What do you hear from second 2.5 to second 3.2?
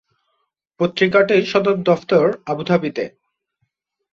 আবুধাবিতে।